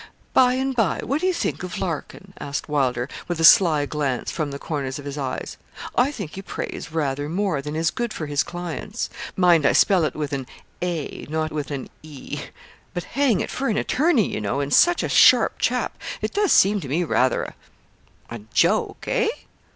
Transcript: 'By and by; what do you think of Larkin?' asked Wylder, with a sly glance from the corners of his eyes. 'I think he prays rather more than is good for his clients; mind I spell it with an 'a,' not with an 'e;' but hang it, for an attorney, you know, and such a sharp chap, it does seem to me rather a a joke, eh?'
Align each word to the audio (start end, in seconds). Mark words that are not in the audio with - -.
'By 0.33 0.53
and 0.55 0.75
by; 0.75 0.99
what 1.03 1.21
do 1.21 1.27
you 1.27 1.33
think 1.35 1.61
of 1.61 1.77
Larkin?' 1.77 2.33
asked 2.39 2.67
Wylder, 2.67 3.07
with 3.27 3.39
a 3.39 3.43
sly 3.43 3.85
glance 3.85 4.31
from 4.31 4.49
the 4.49 4.57
corners 4.57 4.97
of 4.97 5.05
his 5.05 5.15
eyes. 5.15 5.57
'I 5.93 6.11
think 6.11 6.31
he 6.33 6.41
prays 6.41 6.91
rather 6.91 7.29
more 7.29 7.61
than 7.61 7.75
is 7.75 7.91
good 7.91 8.11
for 8.11 8.25
his 8.25 8.41
clients; 8.41 9.11
mind 9.35 9.63
I 9.63 9.73
spell 9.73 10.03
it 10.03 10.15
with 10.15 10.33
an 10.33 10.47
'a,' 10.81 11.27
not 11.29 11.51
with 11.51 11.69
an 11.69 11.87
'e;' 12.01 12.41
but 12.95 13.03
hang 13.13 13.41
it, 13.41 13.51
for 13.51 13.67
an 13.67 13.77
attorney, 13.77 14.27
you 14.27 14.41
know, 14.41 14.59
and 14.59 14.73
such 14.73 15.03
a 15.03 15.07
sharp 15.07 15.59
chap, 15.59 15.95
it 16.19 16.33
does 16.33 16.51
seem 16.51 16.79
to 16.79 16.89
me 16.89 17.03
rather 17.03 17.43
a 17.43 17.53
a 18.31 18.39
joke, 18.55 19.05
eh?' 19.07 19.27